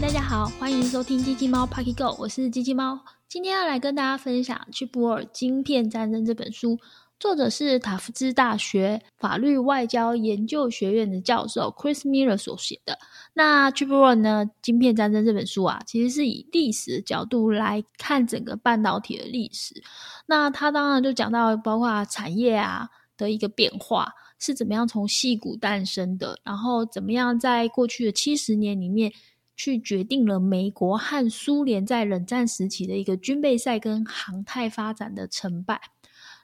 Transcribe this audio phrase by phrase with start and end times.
[0.00, 2.98] 大家好，欢迎收听机器猫 Pocky Go，我是机器猫。
[3.28, 6.78] 今天要来跟大家分享《去布尔晶片战争》这本书，
[7.18, 12.98] 作者是塔夫兹大学法律外交研究学院的教授 Chris Miller 所写的。
[13.34, 19.74] 那《去布尔呢晶片战争》这本书啊，其实是以历史的角度来看整个半导体的历史。
[20.24, 22.88] 那他当然就讲到包括产业啊
[23.18, 29.12] 的一个变化是怎么样从细谷诞生的，然后怎么样在过去的七十年里面。
[29.62, 35.78] 去决定了美国和苏联在冷战时期的一个军备赛跟航太发展的成败。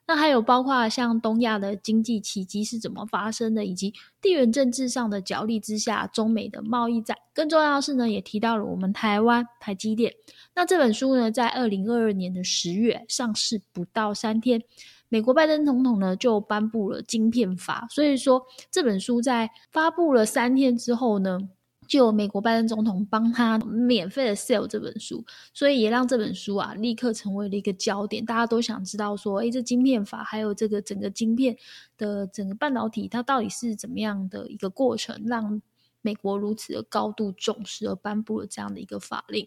[0.07, 7.17] 那还有包括像东亚的经济奇迹是怎么发生的，以及地缘政治上的角力之下，中美的贸易战。
[7.33, 10.13] 更重要的是呢，也提到了我们台湾台积电。
[10.55, 14.63] 那这本书呢，在二零二二年的十月上市不到三天，
[15.09, 17.87] 美国拜登总统呢就颁布了晶片法。
[17.91, 21.49] 所以说这本书在发布了三天之后呢。
[21.89, 28.25] 就美国拜登总统帮他免费的 sell 这本书，所以也让这本书啊立刻成为了一个焦点。
[28.25, 31.57] 大家都想知道说，哎，这晶片法还有这个整个晶片
[31.97, 35.61] 的整个半导体，它到底是怎么样的一个过程，让
[36.03, 39.47] 美国如此的高度重视而颁布了这样的一个法令。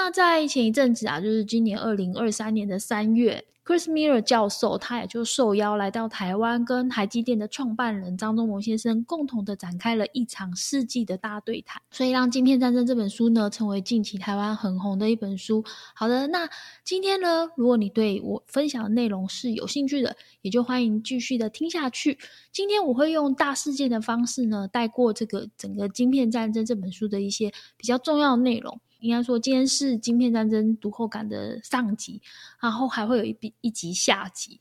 [0.00, 3.44] 那在前一阵子啊，就是今年二零二三年的三月。
[3.64, 15.64] Chris Miller 教授，他也就受邀来到台湾，跟台积电的创办人张忠谋先生共同的展开了一场世纪的大对谈，所以让《晶片战争》这本书呢，成为近期台湾很红的一本书。
[15.94, 16.48] 好的，那
[16.84, 22.16] 今天呢，如果你对我分享的内容是有兴趣的，也就欢迎继续的听下去。
[22.52, 28.80] 今天我会用大事件的方式呢，带过这个整个《晶片战争》这本书的一些比较重要的内容。
[29.00, 32.20] 应该说，今天是《晶片战争》读后感的上集，
[32.60, 34.58] 然后还会有一笔一集下集。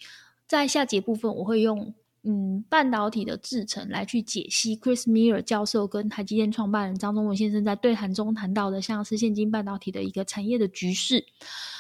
[0.47, 11.25] 在下集部分，我会用嗯半导体的制成来去解析 Chris Miller 教授跟台积电创办人张忠谋先生在对谈中谈到的，像是现今半导体的一个产业的局势。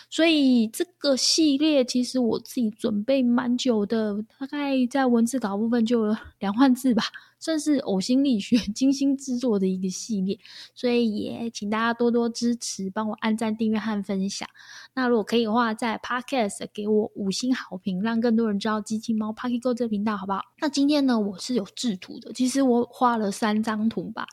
[0.09, 7.03] 所以这个系列其实我自己准备蛮久的，大概在文字稿部分就两万字吧，
[7.39, 10.37] 算是呕心沥血、 精心制作的一个系列。
[10.73, 14.47] 所以也请大家多多支持，帮我按赞、订阅和分享。
[14.93, 20.41] 那如果可以的话，在 Podcast 给我五星好评，让更多人知道机器猫 Pocket Go 这频道，好不好？
[20.59, 24.25] 那今天呢，我是有制图的，其实我画了三张图吧。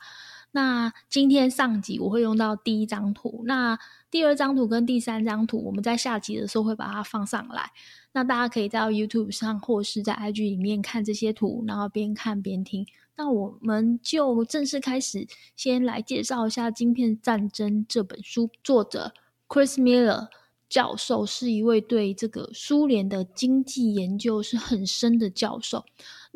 [0.55, 3.77] 那今天上集我会用到第一张图，那
[4.09, 7.71] 第二张图跟第三张图，我们在下集的时候会把它放上来。
[8.13, 12.87] 那大家可以在 YouTube 上或是在 IG 里面看这些图，然后边看边听。
[13.17, 15.27] 那我们就正式开始，
[15.57, 19.13] 先来介绍一下《晶片战争》这本书，作者
[19.49, 20.29] Chris Miller
[20.69, 25.83] 教授是一位对这个苏联的经济研究是很深的教授。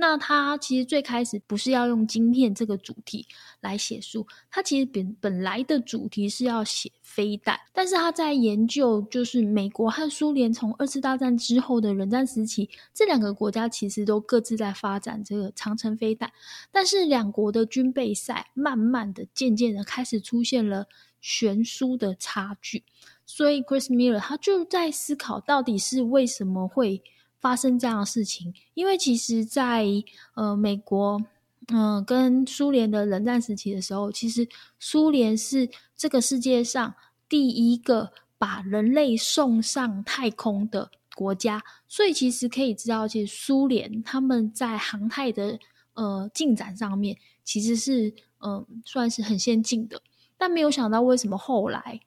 [0.02, 3.28] 那他其实最开始不是要用晶片这个主题
[3.60, 16.32] 来写书，他其实本本来的主题是要写飞弹，但是他在研究就是美国和苏联从二次大战之后的冷战时期，这两个国家其实都各自在发展这个长城飞弹，
[16.72, 20.88] 但是两国的军备赛慢慢的、渐渐的开始出现了
[21.20, 22.86] 悬殊的差距，
[23.26, 27.04] 所以 Chris Miller 他就在思考到底是为什么会。
[27.40, 29.86] 发生这样的事情，因为其实，在
[30.36, 31.24] 呃美国，
[31.68, 36.94] 嗯，跟苏联的冷战时期的时候，其实苏联是这个世界上
[37.30, 45.58] 第一个把人类送上太空的国家，所以其实可以知道，其实苏联他们在航太的
[45.94, 50.02] 呃进展上面，其实是嗯算是很先进的，
[50.38, 52.02] 但没有想到为什么后来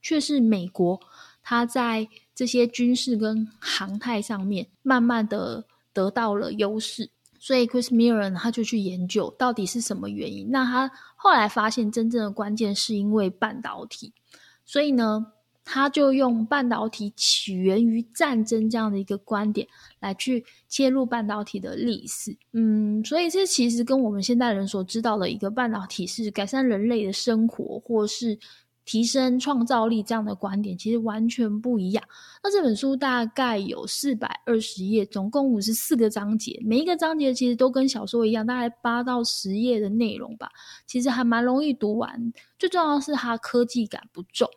[0.00, 0.98] 却是美国，
[1.42, 2.08] 他在。
[2.38, 7.10] 这些军事跟航太上面，慢慢的得到了优势，
[7.40, 10.48] 所以 Chris Miller 他就去研究到底是什么原因。
[10.48, 14.12] 那他后来发现，真正的关键是因为半导体，
[14.64, 15.26] 所以呢，
[15.64, 19.66] 他就用半导体起源于战争这样的一个观点
[19.98, 22.38] 来去切入半导体的历史。
[22.52, 28.38] 嗯，所以这其实跟我们现代人所知道的一个半导体是改善人类的生活，或是。
[28.88, 32.02] 提升创造力这样的观点其实完全不一样。
[32.42, 40.48] 那这本书大概有四百二十页，总共五十四个章节，每一个章节其实都跟小说一样，大概八到十页的内容吧。
[40.86, 42.32] 其实还蛮容易读完。
[42.58, 44.48] 最重要的是它科技感不重，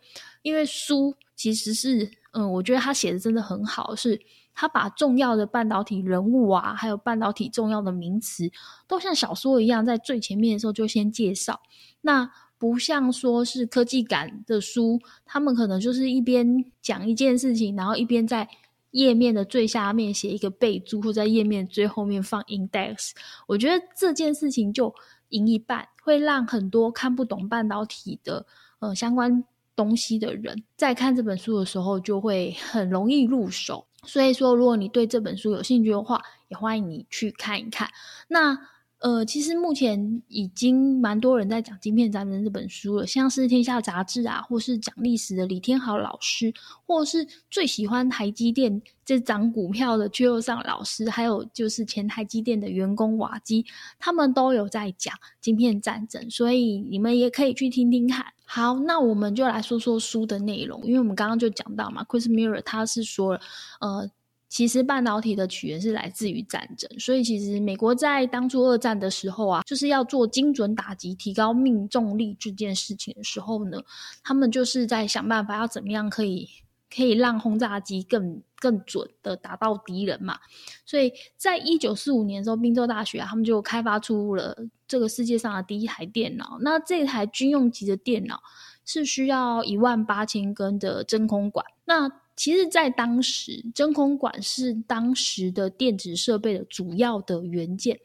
[0.44, 4.18] 因为书其实是，嗯，我觉得他写的真的很好，是
[4.54, 8.50] 他把重要的半导体人物啊，还有半导体重要的名词，
[8.88, 11.60] 都像小说一样，在最前面的时候就先介绍。
[12.00, 12.31] 那
[12.62, 18.48] 不像说是科技感的书，他们可能就是一边讲一件事情，然后一边在
[18.92, 23.13] 页面的最下面写一个备注，或在页面最后面放 index。
[23.48, 24.94] 我觉得这件事情就
[25.30, 28.46] 赢一半，会让很多看不懂半导体的
[28.78, 29.44] 呃相关
[29.75, 33.84] 东西的人，在看这本书的时候就会很容易入手。
[34.04, 37.90] 所以说，如果你对这本书有兴趣的话，也欢迎你去看一看。
[38.28, 38.56] 那。
[39.01, 46.53] 呃，其实目前已经蛮多人在讲《晶片战争》这本书了，像是《天下杂志》啊，或是讲历史的李天豪老师，
[46.86, 53.65] 或是最喜欢台积电这涨股票的邱又上老师，还有就是前台积电的员工瓦基，
[53.98, 58.24] 他们都有在讲《晶片战争》，所以你们也可以去听听看。
[58.45, 63.39] 好，那我们就来说说书的内容，因为我们刚刚就讲到嘛，Chris Miller 他是说，
[63.80, 64.07] 呃。
[64.51, 73.81] 其实半导体的起源是来自于战争，所以其实美国在当初二战的时候啊，就是要做精准打击、提高命中率这件事情的时候呢，
[74.21, 76.50] 他们就是在想办法要怎么样可以
[76.94, 80.38] 可以让轰炸机更更准的打到敌人嘛。
[80.86, 84.53] 所以在一九四五年的时候，宾州大学，他们就开发出了
[84.86, 86.57] 这个世界上的第一台电脑。
[86.59, 88.42] 那这台军用级的电脑
[88.83, 91.65] 是需要一万八千根的真空管。
[91.86, 98.00] 那其实，在当时，真空管是当时的电子设备的主要的元件。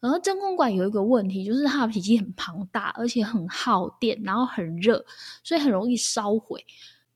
[0.00, 5.04] 而真空管有一个问题，就是它的体积很庞大，而且很耗电，然后很热，
[5.44, 6.64] 所以很容易烧毁。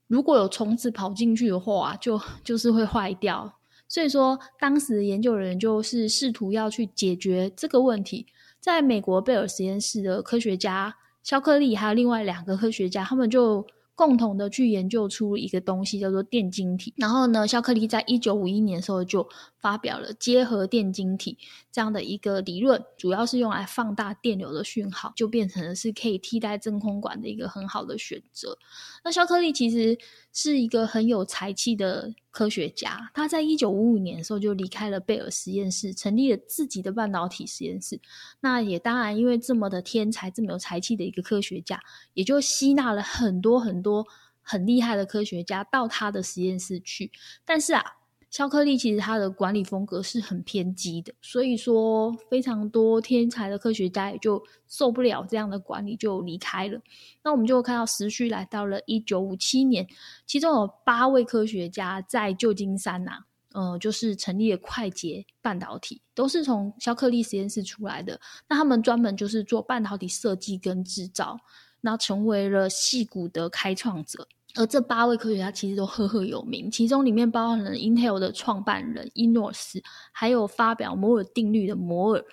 [0.07, 3.59] 如果有虫子跑进去的话，就就是会坏掉。
[3.89, 8.27] 所以说，当时的研究人员就是试图要去解决这个问题。
[8.59, 13.65] 在美国贝尔实验室的科学家肖克利，还有另外两个科学家，他们就。
[13.97, 19.27] 共同的去研究出一个东西叫做电晶体，然后呢，肖克利在一九五一年的时候就
[19.57, 21.35] 发表了结合电晶体
[21.71, 28.55] 这样的一个理论，主要是用来放大电流的讯号，就变成了是可以替代真空管的一个很好的选择。
[29.03, 29.97] 那肖克利其实
[30.39, 37.99] 是一个很有才气的科学家，他在一九五五年的时候就离开了贝尔实验室，成立了自己的半导体实验室。
[38.39, 41.81] 那也当然，因为这么的天才、这么有才气的一个科学家，
[42.13, 44.05] 也就吸纳了很多很多
[44.43, 47.11] 很厉害的科学家到他的实验室去。
[47.43, 47.83] 但是啊。
[48.29, 56.79] 肖克利其实他的管理风格是很偏激的，所以说非常多天才的科学家也就受不了这样的管理，就离开了。
[57.23, 59.87] 那我们就看到时序来到了一九五七年，
[60.25, 68.19] 其中有八位科学家在旧金山呐，呃，就是成立了快捷半导体，都是从肖克利实验室出来的。
[68.49, 71.39] 那他们专门就是做半导体设计跟制造，
[71.79, 74.27] 那成为了细谷的开创者。
[74.57, 79.81] 而这八位科学家其实都赫赫有名，其中里面包含了 Intel 的创办人伊诺斯，
[80.11, 82.25] 还有发表摩尔定律的摩尔，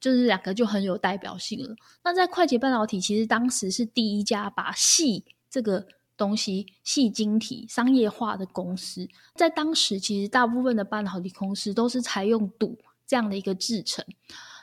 [0.00, 1.74] 就是两个就很有代表性了。
[2.02, 5.86] 那在快捷半导体，其实当时是第一家把细这个
[6.16, 12.76] 东西细晶体商业化的公司，在当时其实大部分的半导体公司都是采用镀
[13.06, 14.04] 这样的一个制成。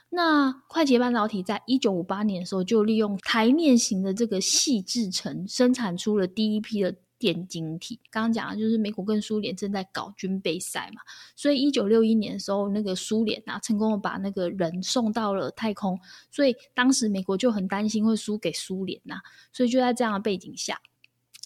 [0.10, 6.94] 那快捷半导体在一九五八年的时候，就利用台面型的这个细制成，生产出了第一批的。
[7.26, 11.02] 电晶体，刚刚讲的就是美国跟苏联正在搞军备赛嘛，
[11.36, 16.00] 所以一九六一年的时候，那个苏联啊成功的把那个人送到了太空，
[16.30, 19.16] 所以当时美国就很担心会输给苏联呐，
[19.52, 20.80] 所以就在这样的背景下，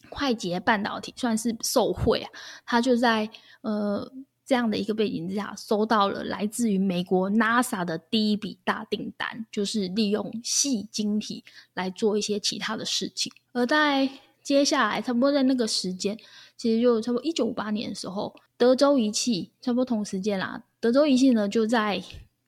[0.10, 2.30] 快捷半导体算是受贿啊，
[2.66, 3.30] 他就在
[3.62, 4.12] 呃
[4.46, 14.10] 这样的一个背景之下，收到了来自于美国 NASA 的第一笔大订单，就是利用细晶体来做一些其他的事情，而在
[14.50, 16.18] 接下来差不多在那个时间，
[16.58, 20.64] 其实就差不多一九五八年的时候，德州仪器差不多同时间啦。
[20.80, 22.02] 德州仪器呢，就在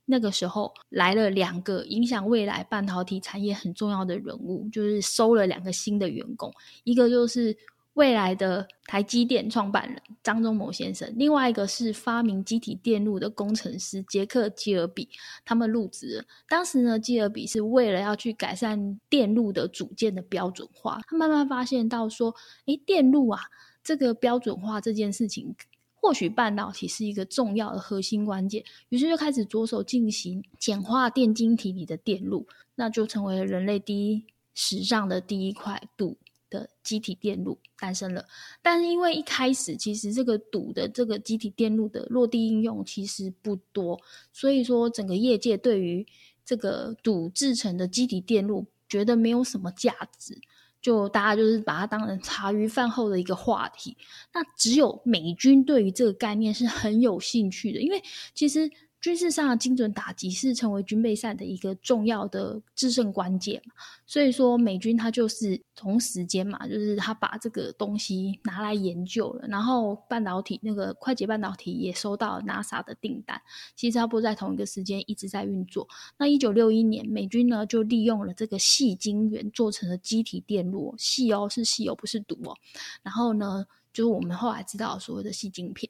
[0.06, 6.52] 那个时候来了两个影响未来半导体产业很重要的人物，就是收了两个新的员工，
[6.86, 7.56] 一个就是。
[7.94, 15.10] 未来的台积电创办人张忠谋先生，另外一个是发明机体电路的工程师杰克基尔比，
[15.44, 16.26] 他们入职。
[16.48, 22.34] 当时呢，基尔比是为了要去改善电路的组件的标准化，他慢慢发现到说，
[22.66, 23.42] 诶，电路啊，
[23.84, 25.54] 这个标准化这件事情，
[25.94, 36.18] 或许半导体是一个重要的核心关键，于是就开始着手进行简化电晶体里的电路，那就成为了人类第一史上的第一块镀。
[36.52, 38.24] 的机体电路诞生了，
[38.62, 44.00] 但是因为一开始其实这个赌的这个机体电路的落地应用其实不多，
[44.32, 46.06] 所以说整个业界对于
[46.46, 50.40] 这个赌制成的机体电路觉得没有什么价值，
[50.82, 53.96] 就大家就是把它当成茶余饭后的一个话题。
[54.34, 58.04] 那只有美军对于这个概念是很有兴趣的，因为
[58.36, 58.70] 其实
[59.02, 63.74] 军事上的精准打击是成为军备赛的一个重要的制胜关键嘛，
[64.06, 73.42] 所以说美军他就是同时间嘛，就是他把这个东西拿来研究了，然后半导体那个快捷半导体也收到 NASA 的订单，
[73.76, 75.88] 其实差不多在同一个时间一直在运作。
[76.20, 82.56] 那一九六一年，美军呢就利用了这个细晶圆做成了机体电路，细哦是细哦不是毒哦，
[83.02, 85.90] 然后呢就是我们后来知道所谓的细晶片。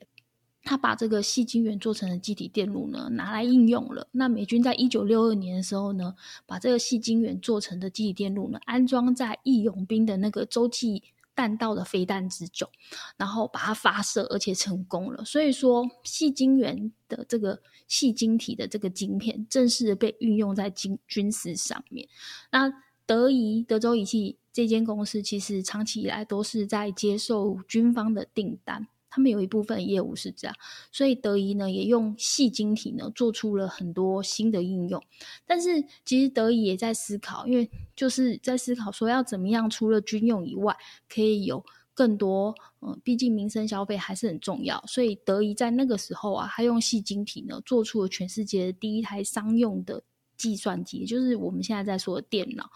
[0.64, 4.06] 他把这个细晶圆做成的机体电路呢，拿来应用了。
[4.12, 6.14] 那美军在一九六二年的时候呢，
[6.46, 11.02] 把这个细晶圆做成的机体电路呢，安装在义勇兵的那个洲际
[11.34, 12.68] 弹道的飞弹之中，
[13.16, 15.24] 然后把它发射，而且成功了。
[15.24, 22.08] 所以说，细晶圆的这个细晶体的这个晶片，正式被运用在军军事上面。
[22.50, 22.72] 那
[23.04, 28.86] 德仪德州仪器这间公司，其实长期以来都是在接受军方的订单。
[29.14, 30.56] 他们有一部分业务是这样，
[30.90, 35.02] 所以德仪呢也用细晶体呢做出了很多新的应用。
[35.46, 40.74] 但是其实德仪也在思考，因为就是在思考说要怎么样除了军用以外，
[41.10, 44.82] 可以有更多，嗯，毕竟民生消费还是很重要。
[44.86, 50.02] 所以德仪在那个时候啊，他用细晶体呢做出了全世界第一台商用的
[50.38, 52.70] 计算机，就是我们现在在说的电脑。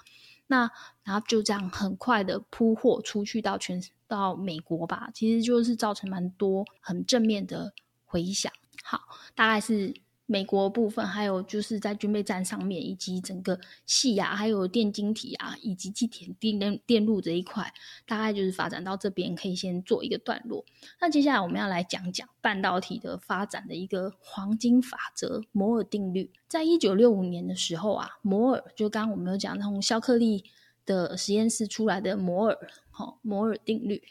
[0.46, 0.70] 那
[1.02, 7.72] 然后就这样很快的铺货出去到全到美国吧，其实就是造成蛮多很正面的
[8.04, 8.52] 回响。
[8.82, 9.00] 好，
[9.34, 9.94] 大概是。
[10.26, 17.72] 美国部分，还有就是在军备战上面，以及整个细啊，还有电晶体啊，以及气体电电路这一块，
[18.06, 20.64] 大概就是发展到这边，可以先做一个段落。
[21.00, 26.32] 那接下来我们要来讲讲半导体的发展的一个黄金法则——摩尔定律。
[26.48, 30.44] 在一九六五年的时候啊，摩尔就刚刚我们有讲从肖克利
[30.84, 32.58] 的实验室出来的摩尔，
[32.90, 34.02] 好，摩尔定律。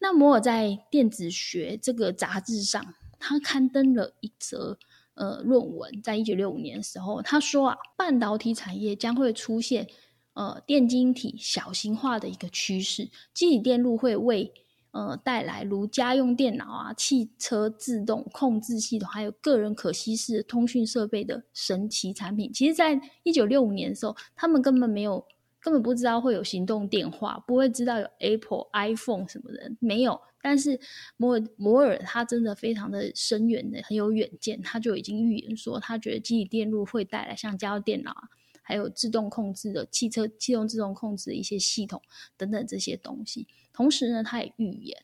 [0.00, 4.78] 那摩尔在电子学这个杂志上，他刊登了一则。
[5.14, 9.86] 呃，论文在一九六五年的时候，他说啊，半导体产业将会出现
[10.34, 14.52] 呃电晶体小型化的一个趋势，机体电路会为
[14.90, 22.52] 呃带来如家用电脑啊、汽车自动控制系统，还有个人可稀释通讯设备的神奇产品。
[22.52, 25.24] 其实，在一九六五年的时候，他们根本没有。
[25.64, 30.20] 根本不知道会有行动电话，不会知道有 Apple、iPhone 什么的，没有。
[30.42, 30.78] 但是
[31.16, 38.28] 摩尔摩尔他真的非常的深远的，很有远见，他就已经预言说，他觉得机体电路会带来像家用电脑啊，
[38.60, 42.02] 还有自动控制的汽车、汽动自动控制的一些系统
[42.36, 43.48] 等等这些东西。
[43.72, 44.98] 同时呢，他也预言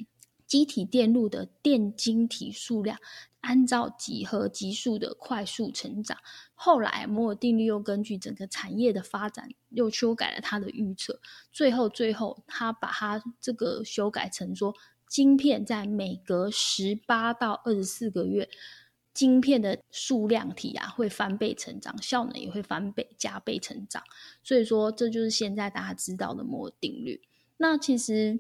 [0.47, 2.99] 机体电路的电晶体数量。
[3.51, 6.17] 按照几何级数的快速成长，
[6.55, 11.21] 后来摩尔定律又根据整个产业的发展，又修改了它的预测。
[11.51, 14.73] 最后，最后他把它这个修改成说，
[15.09, 18.49] 晶片在每隔十八到二十四个月，
[19.13, 24.05] 晶片的数量体啊会翻倍成长，效能也会翻倍加倍成长。
[24.45, 27.21] 所以说，这就是现在大家知道的摩尔定律。
[27.57, 28.39] 那其实。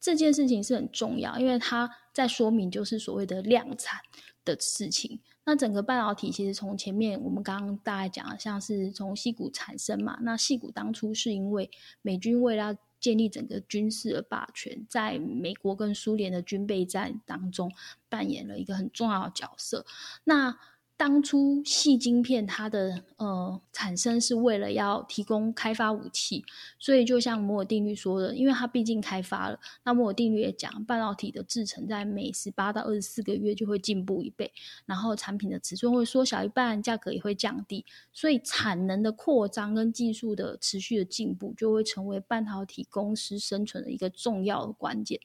[0.00, 4.00] 这件事情是很重要，因为它在说明就是所谓的量产
[4.44, 5.20] 的事情。
[5.44, 10.18] 那整个半导体其实从前面我们刚刚大概讲，像是从细谷产生嘛。
[10.22, 11.70] 那细谷当初是因为
[12.02, 17.70] 美军为了建立整个军事的霸权，在美国跟苏联的军备战当中
[18.08, 19.86] 扮演了一个很重要的角色。
[20.24, 20.58] 那
[20.98, 26.44] 当初细晶片它的呃产生是为了要提供开发武器，
[26.76, 34.52] 所以就像摩尔定律说的，因为它毕竟开发了，那摩尔定律也讲，半导体的制成在每十八到二十四个月就会进步一倍，
[34.86, 45.20] 然后产品的尺寸会缩小一半，价格也会降低，所以产能的扩张跟技术的持续的进步，就会成为半导体公司生存的一个重要的关键。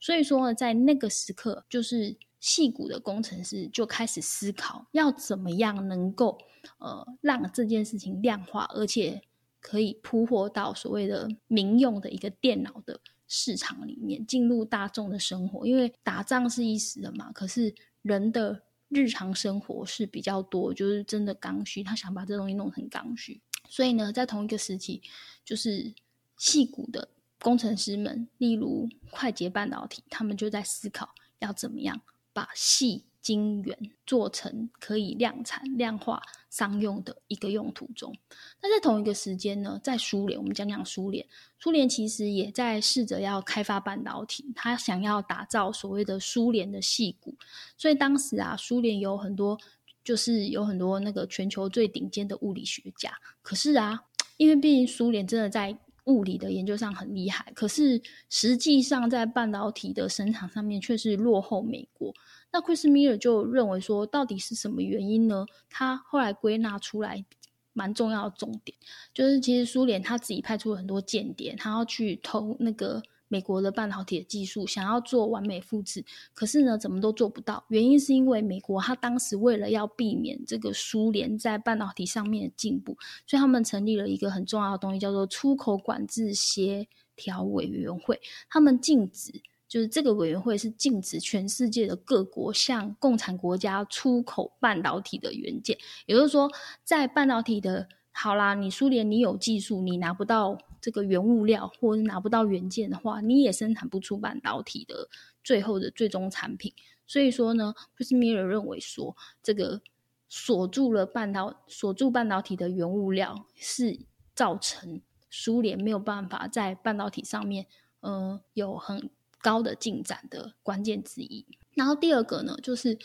[0.00, 2.16] 所以说呢，在那个时刻，就是。
[2.40, 6.38] 细骨的工程师就开始思考，要怎么样能够
[6.78, 9.20] 呃让这件事情量化，而且
[9.60, 15.66] 可以铺货到所谓的民用的一个电脑的市场里面，进入大众的生活。
[15.66, 21.82] 因为打仗是一时的嘛，可是人的日常生活是比较多，就是真的刚需。
[21.82, 25.02] 他想把这东西弄成刚需，所以呢，在同一个时期，
[25.44, 25.92] 就是
[26.36, 27.08] 细骨的
[27.40, 32.00] 工程师们，例如快捷半导体，他们就在思考要怎么样。
[32.38, 33.76] 把细晶圆
[34.06, 38.14] 做成可以量产、量化、商用的一个用途中。
[38.62, 41.26] 那在同一个时间呢，在苏联，我们讲讲苏联。
[41.58, 47.34] 苏联其实也在试着要开发半导体，他想要打造所谓的苏联的细谷。
[47.76, 49.58] 所以当时啊，苏联有很多，
[50.04, 53.12] 就是有很多那个全球最顶尖的物理学家。
[53.42, 54.04] 可是啊，
[54.36, 55.76] 因为毕竟苏联真的在
[56.08, 62.12] 物理的研究上很厉害，可是实际上在半导体的生产上面却是落后美国。
[62.50, 65.46] 那 Chris Miller 就认为说，到底是什么原因呢？
[65.70, 67.24] 他后来归纳出来
[67.72, 68.76] 蛮重要的重点，
[69.14, 73.02] 就是其实苏联他自己派出了很多间谍，他要去偷那个。
[73.28, 76.04] 美国的半导体技术想要做完美复制，
[76.34, 77.62] 可是呢，怎么都做不到。
[77.68, 88.20] 原因是因为美国它当时为了要避免这个苏联在半导体上面的进步，所以他们成立了一个很重要的东西，叫做出口管制协调委员会。
[88.48, 89.30] 他们禁止，
[89.68, 95.76] 就是这个委员会是禁止全世界的各国向共产国家出口半导体的元件。
[96.06, 96.50] 也就是说，
[96.82, 100.58] 在半导体的，好啦，你苏联你有技术，你拿不到。
[100.80, 105.08] 这个原物料或者拿不到原件的话，你也生产不出半导体的
[105.42, 106.72] 最后的最终产品。
[107.06, 109.80] 所以说呢，Chris Miller 认为说，这个
[110.28, 114.00] 锁住了半导锁住半导体的原物料，是
[114.34, 117.66] 造成苏联没有办法在半导体上面，
[118.00, 121.46] 呃，有很高的进展的关键之一。
[121.74, 122.98] 然后第二个呢，就是。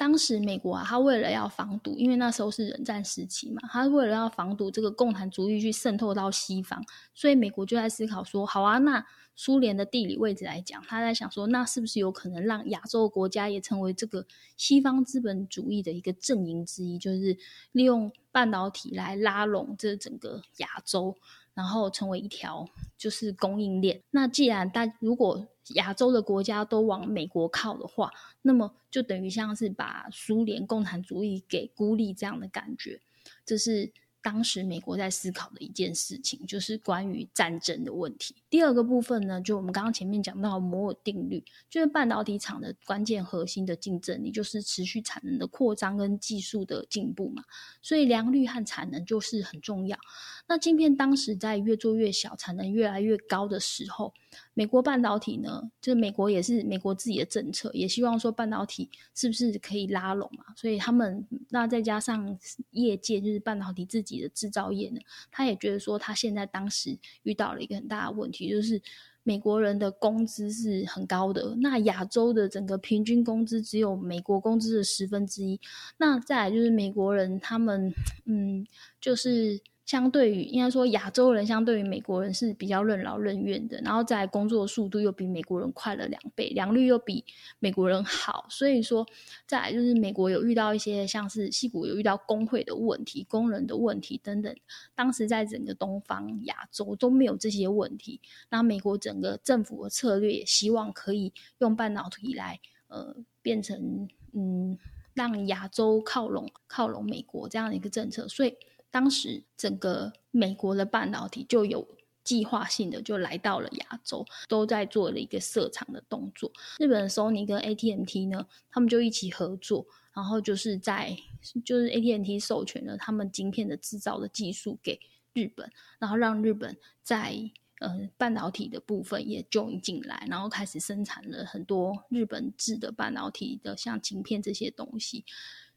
[0.00, 6.82] 当时美国啊，他为了要防堵，因为那时候是冷战时期嘛，他为了要防堵这个共产主义去渗透到西方，
[7.14, 9.04] 所以美国就在思考说：好啊，那
[9.36, 14.24] 苏联的地理位置来讲，他在想说，那是不是有可能让亚洲国家也成为这个
[14.56, 17.36] 西方资本主义的一个阵营之一，就是
[17.72, 21.14] 利用半导体来拉拢这整个亚洲。
[21.54, 24.00] 然后成为一条就是供应链。
[24.10, 33.00] 那既然大如果亚洲的国家都往美国靠的话，那么就等于像是把苏联共产主义给孤立这样的感觉。
[33.44, 33.92] 这是。
[34.22, 38.34] 当时美国在思考的一件事情，就是关于战争的问题。
[38.48, 47.42] 第二个部分呢，就我们刚刚前面讲到摩尔定律，就是半导体厂的关键核心的竞争力，就是持续产能的扩张跟技术的进步嘛。
[47.80, 49.98] 所以良率和产能就是很重要。
[50.46, 54.12] 那晶片当时在越做越小，产能越来越高的时候。
[54.60, 60.44] 美国半导体呢，就是美国也是美国自己的政策，也希望说半导体是不是可以拉拢嘛？
[60.54, 62.38] 所以他们那再加上
[62.72, 65.00] 业界，就是半导体自己的制造业呢，
[65.30, 68.78] 他也觉得说他现在当时遇到了一个很大的问题，就是
[69.22, 75.58] 美国人的工资是很高的，那亚洲的整个平均工资只有美国工资的十分之一，
[75.96, 77.90] 那再来就是美国人他们
[78.26, 78.66] 嗯，
[79.00, 79.58] 就是。
[79.90, 87.24] 相对于应该说，亚洲人相对于美国人是比较任劳任怨的，然后在工作速度又比美国人快了两倍，良率又比
[87.58, 89.04] 美国人好，所以说
[89.48, 94.54] 再来就是美国有遇到一些像是戏骨有遇到工会的问题、工人的问题等等。
[94.94, 104.78] 当时在整个东方亚洲都没有这些问题，那美国整个政府的策略也希望可以用半导体来呃变成嗯
[105.14, 108.54] 让亚洲靠拢靠拢美国这样的一个政策，所以。
[108.90, 111.86] 当时整个美国的半导体就有
[112.22, 116.52] 计划性的就来到了亚洲，都在做了一个设厂的动作。
[116.78, 121.16] 日本的 Sony 跟 AT&T 呢，他们就一起合作，然后就是在
[121.64, 125.00] 就是 AT&T 授权了他们晶片的制造的技术给
[125.32, 127.50] 日本，然后让日本在
[127.80, 135.24] 呃半导体的部分也 join 进来，然后开始生产了很多日本制的半导体的像晶片这些东西。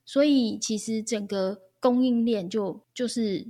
[0.06, 1.62] 所以其实整个。
[1.84, 3.46] 供应链就就是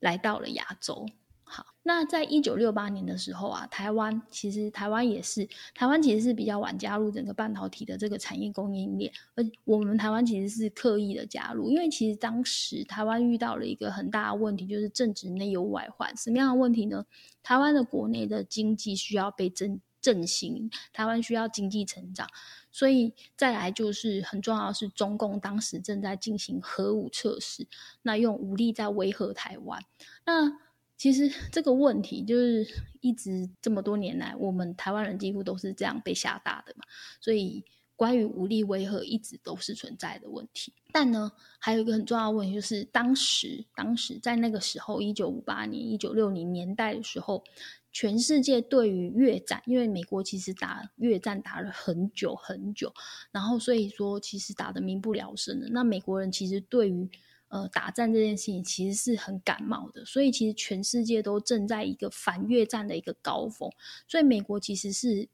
[0.00, 1.06] 来到了亚洲。
[1.44, 16.16] 好，那在一九六八年的时候啊，台湾其实台湾也是台湾其实是比较晚加入整个半导体的这个产业供应链，而我们台湾其实是刻意的加入，因为其实当时台湾遇到了一个很大的问题，就是政治内忧外患。
[16.16, 17.06] 什么样的问题呢？
[17.44, 22.28] 台湾的国内的经济需要被振振兴，台湾需要经济成长。
[22.70, 27.66] 所以再来就是很重要的是，中共当时正在进行核武测试，
[28.02, 29.82] 那用武力在威吓台湾。
[30.24, 30.52] 那
[30.96, 32.66] 其实 这个问题就是
[33.00, 36.84] 一直这么多年来，我们台湾人几乎都是这样被吓大的嘛。
[37.20, 37.64] 所以
[37.96, 40.72] 关于武力威吓一直都是存在的问题。
[40.92, 47.42] 但呢，还有一个很重要的问题就是，当时当时在那个时候，一九五八年、一九六零年代的时候。
[47.90, 52.92] 全世界对于越战，因为美国其实打越战打了很久很久，
[53.32, 55.68] 然后所以说其实打的民不聊生的。
[55.70, 57.08] 那美国人其实对于
[57.48, 63.70] 呃打战这件事情其实是很感冒的，所以其实全世界都正在一个反越战的一个高峰。
[64.06, 65.26] 所以美国其实是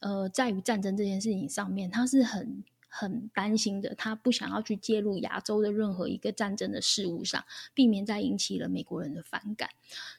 [0.00, 7.42] 呃在于战争这件事情上面，他是很很担心的，他不想要去介入亚洲的任何一个战争的事务上，
[7.74, 9.70] 避免再引起了美国人的反感。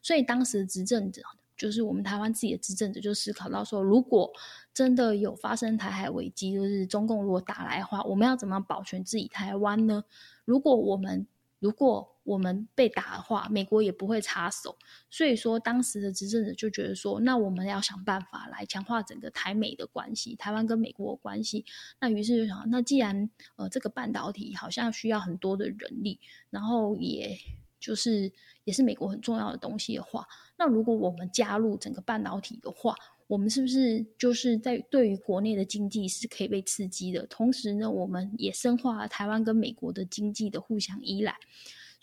[0.01, 1.21] 所以当时执政者。
[1.57, 4.31] 就是我们台湾自己的执政者就思考到说，如果
[4.73, 10.03] 真的有发生台海危机，就是中共如果打来的话，我们要怎么保全自己台湾呢？
[10.45, 11.27] 如果我们
[11.59, 14.77] 如果我们被打的话，美国也不会插手。
[15.09, 21.65] 所以说，当时的执政者就觉得说，那我们要想办法来强化整个台美的关系，台湾跟美国的关系。
[21.99, 27.37] 那于是就想，那既然呃这个半导体好像需要很多的人力，然后也
[27.83, 28.31] 就是
[28.63, 30.25] 也是美国很重要的东西的话，
[30.57, 32.95] 那如果我们加入整个半导体的话，
[33.27, 37.27] 我们是不是就是在对于国内的经济是可以被刺激的？
[37.27, 41.35] 同时呢，我们也深化了台湾跟美国的经济的互相依赖。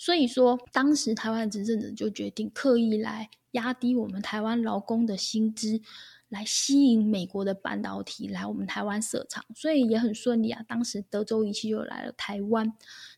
[0.01, 5.83] 所以说，当时台湾执政者就决定刻意来压低我们台湾劳工的薪资。
[6.31, 10.63] 来吸引美国的半导体来我们台湾设厂，所以也很顺利啊。
[10.69, 12.73] 当时德州仪器就来了台湾，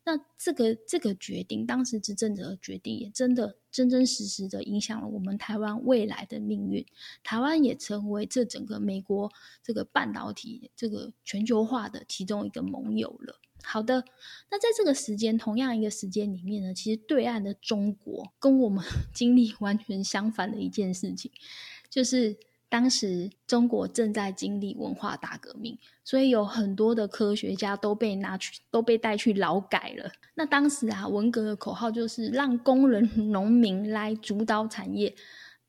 [0.06, 6.86] 那这个这个决定，当时执政者的决定，也真的真真实实的影响了我们台湾未来的命运。
[7.22, 9.30] 台湾也成为这整个美国
[9.62, 13.38] 这个半导体这个全球化的其中一个盟友了。
[13.62, 14.04] 好的，
[14.50, 21.30] 那在这个时间同样一个时间里面呢，其实对岸的中国跟我们 经历完全相反的一件事情，
[21.88, 22.36] 就是。
[22.72, 30.10] 当时中国正在经历文化大革命，所以有很多的科学家都被拿去都被带去劳改了。
[30.36, 35.14] 那当时啊，文革的口号就是让工人、农民来主导产业，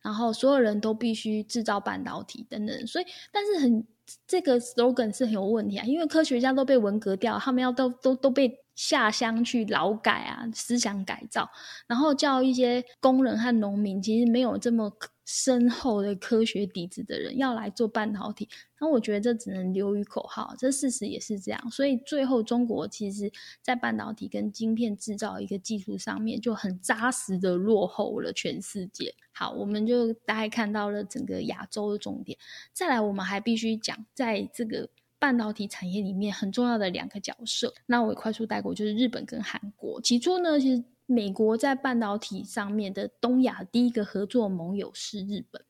[0.01, 2.87] 然后所有人都必须制造半导体等等。
[2.87, 3.85] 所以，但是很
[4.27, 11.49] 这个 slogan 是很有问题啊，因为科学家都被文革掉，他们要都都都被下乡去劳改啊，思想改造，
[11.87, 14.91] 然后叫一些工人和农民，其实没有这么。
[15.25, 18.49] 深厚的科学底子的人要来做半导体，
[18.81, 21.71] 那我觉得这只能流于口号，这事实也是这样。
[21.71, 23.31] 所以最后中国其实，
[23.61, 29.15] 在半导体跟晶片制造一个技术上面就很扎实的落后了全世界。
[29.31, 32.37] 好，我们就大概看到了整个亚洲的重点。
[32.73, 34.89] 再来，我们还必须讲在这个
[35.23, 37.73] 半导体产业里面很重要的两个角色。
[37.85, 40.01] 那我快速带过，就是日本跟韩国。
[40.01, 40.83] 起初呢，其实。
[41.05, 45.61] 美国在半导体上面的东亚第一个合作盟友是日本。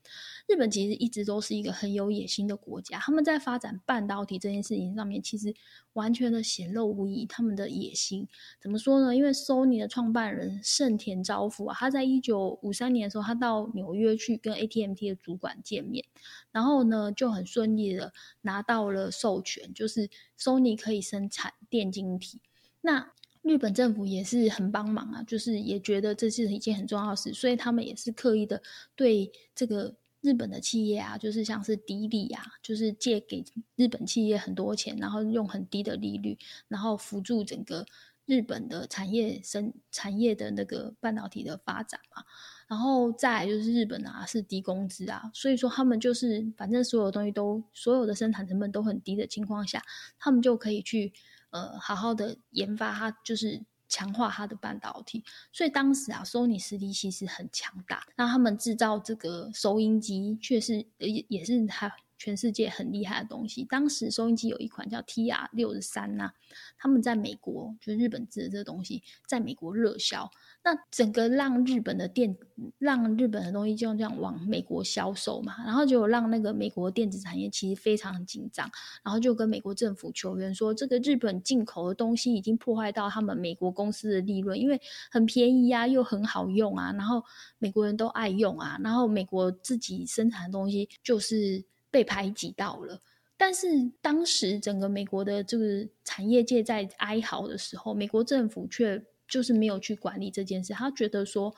[0.47, 5.51] 日本其实一直都是一个很有野心的国家，他们在发展半导体这件事情上面，其实
[5.93, 8.27] 完全的显露无遗他们的野心。
[8.61, 9.15] 怎么说呢？
[9.15, 16.05] 因为 Sony 的创办人盛田昭夫啊，他在一九五三年的时候，他到纽约去跟 AT&T 的主管见面，
[16.53, 18.13] 然后呢就很顺利的
[18.43, 22.39] 拿到了授权，就是 Sony 可以生产电晶体。
[22.79, 23.11] 那
[23.41, 28.61] 日本政府也是很帮忙啊，就是也觉得这是一件很重要的事，所以他们也是刻意的
[28.95, 33.43] 对这个日本的企业啊，就是像是迪利啊，就是借给
[33.75, 36.37] 日本企业很多钱，然后用很低的利率，
[36.69, 37.85] 然后辅助整个
[38.25, 42.23] 日本的产业生产业的那个半导体的发展嘛。
[42.67, 49.82] 然后再就是日本啊是低工资啊，所以说他们就是反正所有东西都所有的生产成本都很低的情况下，
[50.17, 51.13] 他们就可以去。
[51.54, 55.23] 呃，好好的研发它，就是强化它的半导体。
[55.52, 58.08] 所以当时啊，Sony 实力其实很强大。
[58.15, 63.65] 那他们制造这个收音机，却是也也是它全世界很厉害的东西。
[63.65, 66.31] 当时收音机有一款叫 TR 六十三呐，
[66.77, 70.31] 他们在美国，就是日本制的这个东西，在美国热销。
[70.63, 72.38] 那整个让日本的电，
[72.77, 78.71] 让日本的东西就这样往美国销售嘛，然后就让那个美国电子产业其实非常紧张，
[79.03, 84.79] 然后就跟美国政府求援说，这个日本进口的东西已经破坏到他们美国公司的利润，因为
[85.12, 87.21] 很便宜啊，又很好用啊，然后
[87.57, 91.62] 美国人都爱用啊，然后美国自己生产的东西就是
[91.93, 92.99] 被排挤到了。
[93.38, 99.06] 但是当时整个美国的这个产业界在哀嚎的时候，美国政府却。
[99.25, 101.56] 就是没有去管理这件事，他觉得说，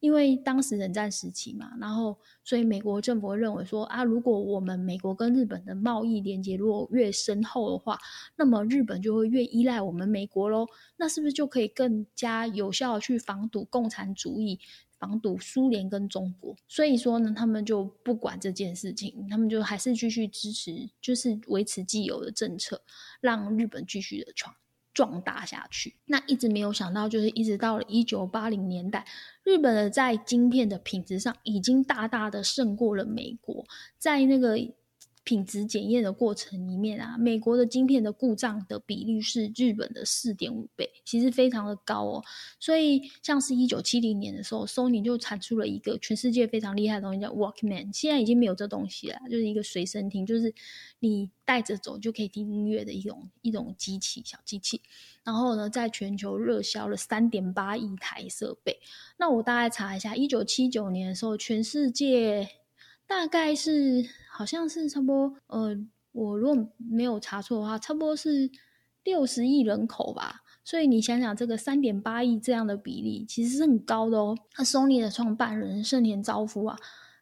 [0.00, 7.98] 因为当时冷战时期嘛，然后所以美国政府认为说啊，如果我们美国跟日本的贸易连接如果越深厚的话，
[8.36, 14.58] 那么日本就会越依赖我们美国喽，那是不是就可以更加有效的去防堵共产主义，
[14.98, 16.56] 防堵苏联跟中国？
[16.66, 22.82] 所以说呢，他们就不管这件事情，他们就还是继续支持，就是维持既有的政策，
[23.20, 24.54] 让日本继续的闯。
[24.94, 29.06] 壮大下去，那一直没有想到，就是一直到了一九八零年代，
[29.44, 33.64] 日本的在晶片的品质上已经大大的胜过了美国，
[33.96, 34.58] 在那个。
[35.28, 42.24] 品质检验的过程里面啊，美国的晶片的故障的比例是日本的四点五倍，其实非常的高哦。
[42.58, 47.94] 所以像是一九七零年的时候，Sony 就产出了一个全世界非常厉害的东西，叫 Walkman。
[47.94, 50.54] 现在已经没有这东西了，就是一个随身听，就是
[51.00, 54.80] 你带着走就可以听音乐的一种一种机器小机器。
[55.24, 58.78] 然后呢，在全球热销了三点八亿台设备。
[59.18, 62.48] 那我大概查一下，一九七九年的时候，全世界。
[63.08, 65.76] 大概是好像是差不多，呃，
[66.12, 68.50] 我如果没有查错的话，差不多是
[69.02, 70.42] 六十亿人口吧。
[70.62, 74.36] 所以你想想，这个三点八亿这样的比例，其实是很高的哦。
[74.58, 76.78] 那 Sony 的创办人盛田昭夫啊，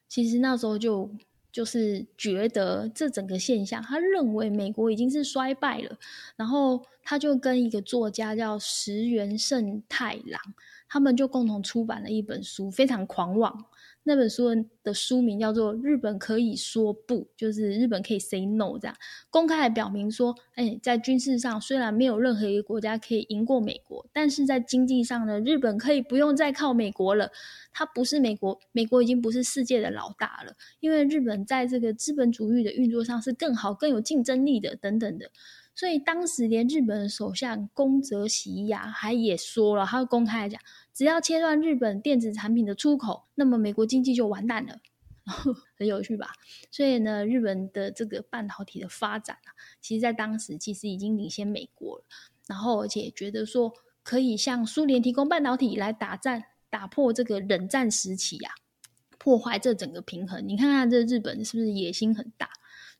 [0.09, 1.09] 其实那时候就
[1.53, 5.97] 就是觉得这整个现象，他认为美国已经是衰败了，
[6.35, 10.41] 然后他就跟一个作家叫石原胜太郎，
[10.89, 13.67] 他们就共同出版了一本书，非常狂妄。
[14.09, 14.45] 那本书
[14.85, 18.97] 的书名叫做《日本可以说不》，就是日本可以 say no，这样
[19.31, 27.33] 公开表明说，哎，在军事上虽然没有任何一个国家可以赢过美国，但是在经济上呢，日本可以不用再靠美国了。
[27.73, 35.31] 它不是美国，美国已经不是世界的老大了，因为日本在这个资本主义的运作上是更好、更有竞争力的，等等的。
[35.77, 40.59] 所以当时连日本的首相宫泽喜一啊还也说了，他公开讲，
[40.95, 44.81] 只要切断日本电子产品的出口，那么美国经济就完蛋了，
[45.77, 46.33] 很有趣吧？
[46.71, 52.05] 所以呢，日本的这个半导体的发展啊，其实在当时其实已经领先美国了，
[52.49, 53.71] 然后而且觉得说
[54.03, 58.55] 可以向苏联提供半导体来打战，打破这个冷战时期啊，
[59.19, 60.49] 破坏这整个平衡。
[60.49, 62.49] 你看看这日本是不是野心很大？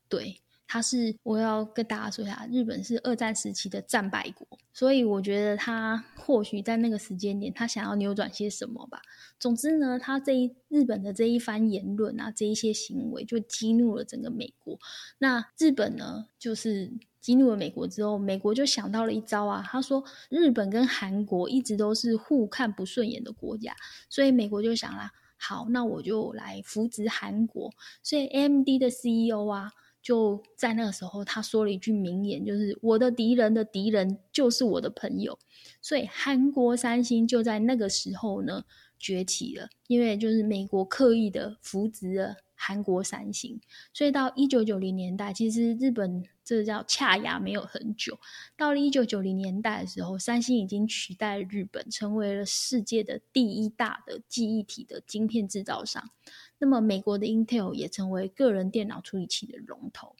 [0.07, 0.41] 对。
[0.67, 9.01] 他是我要跟大家说一下，日本是二战时期的战败国，所以我觉得他或许在那个时间点，他想要扭转些什么吧。
[9.39, 14.77] 总之呢，他这一日本的这一番言论啊，这一些行为就激怒了整个美国。
[15.19, 23.73] 那日本呢，就是激怒了美国之后，美国就想到了一招啊，他说日本跟韩国一直都是互看不顺眼的国家，
[24.09, 27.71] 所以美国就想啦，好，那我就来扶植韩国。
[28.03, 29.71] 所以 M D 的 CEO 啊。
[30.07, 35.37] 就在那个时候，他说了一句名言，就是“我的敌人的敌人就是我的朋友”。
[35.83, 38.63] 所以韩国三星就在那个时候呢
[38.97, 43.59] 崛起了，因为就是美国刻意的扶植了韩国三星。
[43.93, 48.17] 所以到一九九零年代，其实日本这叫恰牙没有很久。
[48.55, 56.11] 到了一九九零年代的时候，三星已经取代日本，成为了世界的第一大的记忆体的晶片制造商。
[56.59, 60.15] 那么，美国的 Intel 也成为个人电脑处理器的龙头，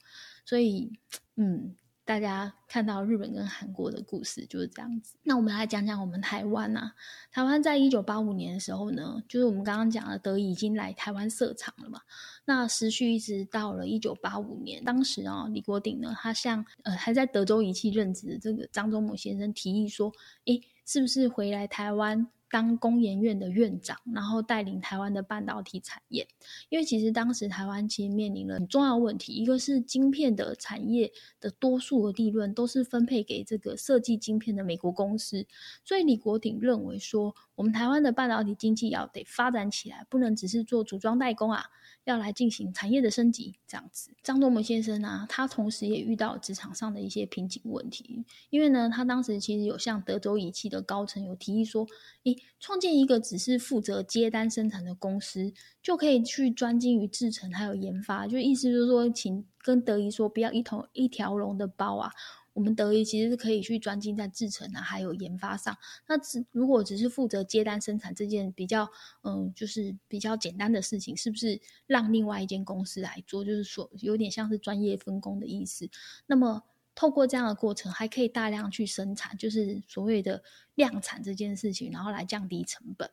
[0.45, 0.91] 所以，
[1.36, 5.15] 嗯，大家看到日本跟韩国的故事就是这样子。
[5.23, 6.93] 那我们来讲讲我们台湾啊，
[7.32, 12.02] 台湾在一九八五年的时候呢，就是我们刚刚讲的德已经来台湾设厂了嘛。
[12.45, 20.13] 那时序一直到了一九八五年，当时啊，李国鼎呢，他向呃还在德州仪器任职的这个张忠谋先生提议说，
[20.45, 22.28] 诶，是不是回来台湾？
[22.49, 26.27] 当工研院的院长，然后带领台湾的半导体产业。
[26.69, 35.45] 因为其实当时台湾其实面临了很重要问题，一个是晶片的产业的多数的利润都是分配给这个设计晶片的美国公司，
[35.83, 41.65] 所以李国鼎认为说，我们台湾的半导体经济要得发展起来，不能只是做组装代工啊。
[42.03, 44.12] 要来进行产业的升级，这样子。
[44.23, 51.86] 张忠谋先生呢，他同时也遇到职场上的一些瓶颈问题，因为呢，他当时其实有向德州仪器的高层有提议说，
[52.23, 62.12] 诶，创建一个只是负责接单生产的公司，就可以去专精于制程还有研发，就意思就是说，请跟德仪说，不要一头一条龙的包啊。
[62.54, 65.78] 我们德仪其实是可以去专精在制程啊，还有研发上。
[66.08, 68.89] 那只如果只是负责接单生产这件比较，
[69.21, 73.45] 嗯，就是比较简单的事情，是不是让另外一间公司来做？
[73.45, 75.88] 就是说有点像是专业分工的意思。
[76.26, 76.63] 那么
[76.97, 80.41] 透过这样的过程，还可以大量去生产，就是所谓的
[80.73, 83.07] 量产这件事情，然后来降低成本。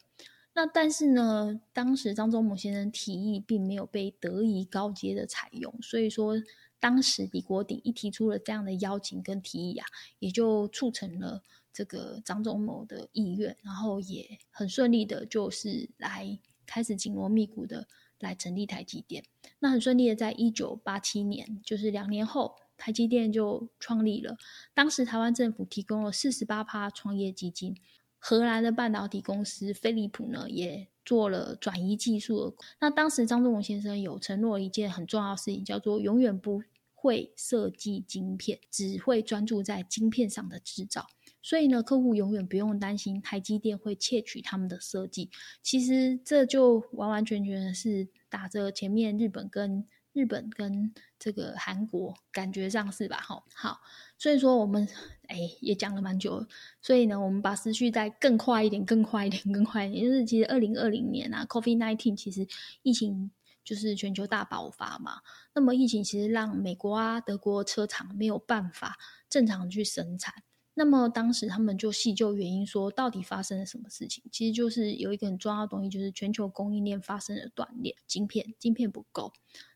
[0.54, 6.42] 那但是呢，当时张忠谋先生提议并没有被德仪高阶的采用，所以说。
[6.80, 9.86] 当时李国鼎一提出了这样的邀请跟提议啊，
[10.18, 11.42] 也就促成了
[11.72, 17.88] 这个张忠谋的意愿，然后也很顺利的，就是来开始紧锣密鼓的
[18.20, 19.24] 来成立台积电。
[19.60, 24.36] 那很顺利的，在一九八七年，就是两年后，台积电就创立了。
[24.74, 27.76] 当时台湾政府提供了四十八趴创业基金，
[28.18, 30.88] 荷兰的半导体公司飞利浦呢也。
[31.04, 32.56] 做了转移技术。
[32.80, 36.62] 那当时张忠谋先生有承诺一件很重要的事情，叫做永远不
[36.94, 41.06] 会设计晶片，只会专注在晶片上的制造。
[41.42, 45.28] 所以呢，客户永远不用担心台积电会窃取他们的设计。
[45.62, 53.18] 其实这就完完全全是打着前面日本跟日本跟这个韩国感觉上是吧？
[53.18, 53.80] 哈，好。
[54.16, 54.88] 所以说我们
[55.26, 56.46] 哎也讲了蛮久，
[56.80, 60.04] 所以呢，我们把时序再更快一点，更快一点，更快一点。
[60.04, 62.46] 就是其实二零二零年啊，Covid nineteen 其实
[62.82, 63.30] 疫情
[63.64, 65.20] 就是全球大爆发嘛。
[65.52, 68.96] 那么疫情其实让美国啊、德国车厂没有办法
[69.28, 70.32] 正常去生产。
[70.76, 74.24] 那么当时他们就细究原因，说到底发生了什么事情？
[74.32, 79.32] 其实就是有一个很重要的东西，就是全球供应链发生了断裂，晶片晶片不够，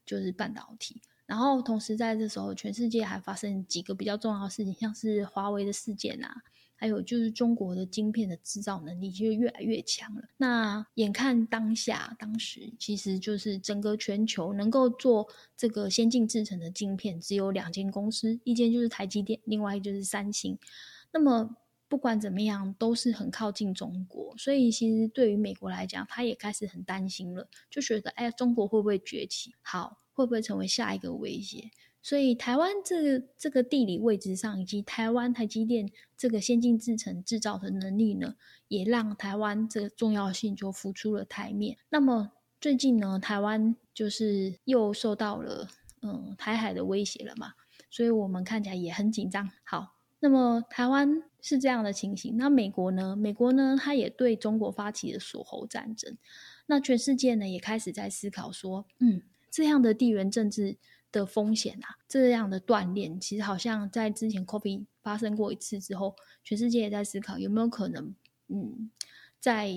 [0.08, 1.00] 就是半导体。
[1.26, 6.34] 然后同时在这时候，全世界还发生几个比较重要的事情，像是华为的事件啊，
[6.74, 10.22] 还有就是中国的晶片的制造能力，其实越来越强了。
[10.38, 20.58] 那眼看当下，当时其实就是整个全球能够做这个先进制程的晶片，只有两间公司，一间就是台积电，另外就是三星。
[21.12, 21.54] 那么
[21.88, 29.54] 不管怎么样，都是很靠近中国，所以其实对于美国来讲，他也开始很担心了，就觉得哎，中国会不会崛起？
[29.62, 31.70] 好，会不会成为下一个威胁？
[32.00, 38.36] 所以台湾这个这个地理位置上，以及台湾台积电这个先进制程制造的能力呢，
[38.68, 41.76] 也让台湾这个重要性就浮出了台面。
[41.90, 45.68] 那么最近呢，台湾就是又受到了
[46.00, 47.54] 嗯台海的威胁了嘛，
[47.90, 49.50] 所以我们看起来也很紧张。
[49.64, 53.16] 好，那么台湾是这样的情形，那美国呢？
[53.16, 56.16] 美国呢，它也对中国发起了锁喉战争。
[56.66, 60.76] 那全世界呢，也开始在思考说，嗯，这样的地缘政治。
[61.10, 68.14] 的风险啊，这样的锻炼，其实好像在之前 COVID 发生过一次之后，全世界也在思考有没有可能，
[68.48, 68.90] 嗯，
[69.40, 69.72] 在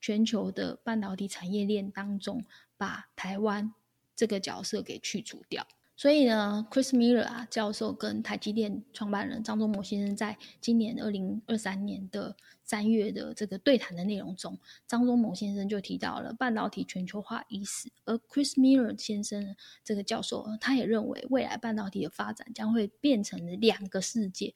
[0.00, 2.44] 全球的半导体产业链当中，
[2.76, 3.74] 把台湾
[4.14, 5.66] 这个角色给去除掉。
[5.96, 24.52] 所以呢，Chris Miller 啊教授跟台积电创办人张忠谋先生在今年二零二三年的三月的这个对谈的内容中，张忠谋先生就提到了半导体全球化已死，而 Chris Miller 先生这个教授他也认为未来半导体的发展将会变成两个世界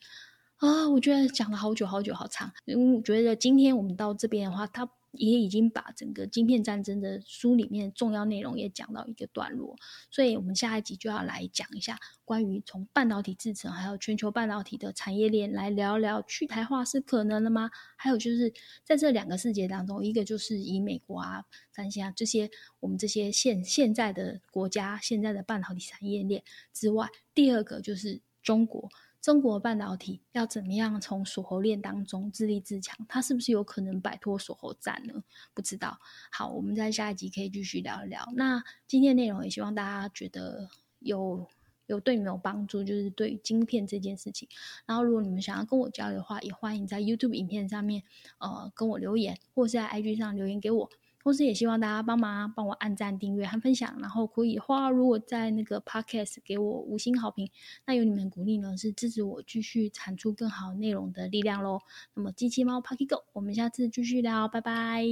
[0.57, 0.90] 啊。
[0.90, 4.87] 我觉得讲了好久好久好长，因为我觉得今天我们到这边的话，他。
[5.12, 9.77] 也已经把整个晶片战争的书里面重要内容也讲到一个段落，
[10.11, 17.70] 所以我们下一集就要来讲一下关于从半导体制成还有全球半导体的产业链来聊聊去台化是可能的吗？
[17.96, 18.53] 还有就是
[18.85, 26.42] 在这两个世界当中，一个就是以美国啊、三星啊这些我们这些现现在的国家现在的半导体产业链
[26.73, 28.88] 之外，第二个就是中国。
[29.21, 32.97] 中国半导体要怎么样从锁喉链当中自立自强？
[33.09, 35.23] 它是不是有可能摆脱锁喉战呢？
[35.53, 35.99] 不知道。
[36.33, 38.27] 好，我们在下一集可以继续聊一聊。
[38.35, 41.47] 那今天内容也希望大家觉得有
[41.87, 44.49] 有对你们有帮助，就是对晶片这件事情。
[44.87, 48.03] 然后，如果你们想要跟我交流的话，也欢迎在 YouTube 影片上面
[48.39, 50.91] 呃跟我留言，或是在 IG 上留言给我。
[51.23, 57.51] 同时也希望大家帮忙帮我按赞、订阅和分享，然后可以话如果在那个 Podcast 给我五星好评，
[57.85, 61.81] 那有你们鼓励呢，是支持我继续产出更好内容的力量喽。
[62.15, 65.05] 那么机器猫 Pocky Go，我们下次继续聊，拜拜。